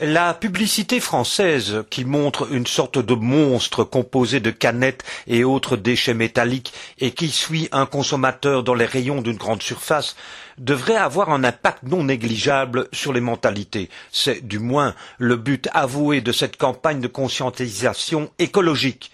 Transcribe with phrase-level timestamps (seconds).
[0.00, 6.14] La publicité française, qui montre une sorte de monstre composé de canettes et autres déchets
[6.14, 10.14] métalliques et qui suit un consommateur dans les rayons d'une grande surface,
[10.58, 13.88] devrait avoir un impact non négligeable sur les mentalités.
[14.12, 19.10] C'est du moins le but avoué de cette campagne de conscientisation écologique.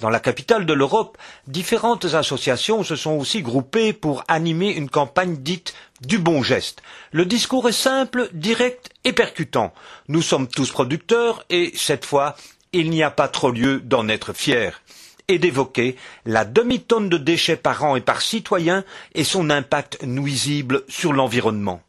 [0.00, 1.16] Dans la capitale de l'Europe,
[1.46, 6.82] différentes associations se sont aussi groupées pour animer une campagne dite du bon geste.
[7.12, 9.72] Le discours est simple, direct et percutant.
[10.08, 12.36] Nous sommes tous producteurs et, cette fois,
[12.72, 14.82] il n'y a pas trop lieu d'en être fier
[15.28, 18.84] et d'évoquer la demi-tonne de déchets par an et par citoyen
[19.14, 21.80] et son impact nuisible sur l'environnement.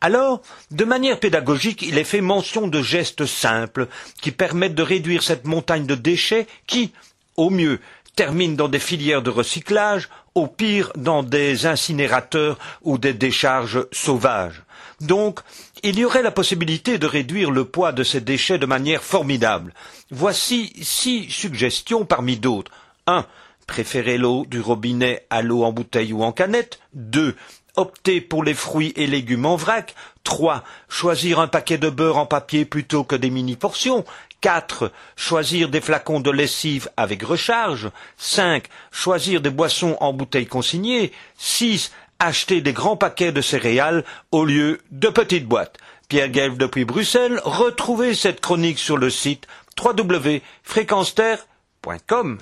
[0.00, 0.40] Alors,
[0.70, 3.86] de manière pédagogique, il est fait mention de gestes simples
[4.22, 6.92] qui permettent de réduire cette montagne de déchets qui,
[7.40, 7.80] au mieux,
[8.16, 14.62] terminent dans des filières de recyclage, au pire dans des incinérateurs ou des décharges sauvages.
[15.00, 15.40] Donc,
[15.82, 19.72] il y aurait la possibilité de réduire le poids de ces déchets de manière formidable.
[20.10, 22.70] Voici six suggestions parmi d'autres.
[23.06, 23.24] 1.
[23.66, 26.78] Préférer l'eau du robinet à l'eau en bouteille ou en canette.
[26.92, 27.34] 2.
[27.76, 29.94] Opter pour les fruits et légumes en vrac.
[30.24, 30.64] 3.
[30.88, 34.04] Choisir un paquet de beurre en papier plutôt que des mini-portions.
[34.40, 34.92] 4.
[35.16, 37.90] Choisir des flacons de lessive avec recharge.
[38.16, 38.64] 5.
[38.90, 41.12] Choisir des boissons en bouteille consignée.
[41.36, 41.92] 6.
[42.18, 45.78] Acheter des grands paquets de céréales au lieu de petites boîtes.
[46.08, 47.40] Pierre Guelph depuis Bruxelles.
[47.44, 49.46] Retrouvez cette chronique sur le site
[49.82, 52.38] www.fréquenceterre.com.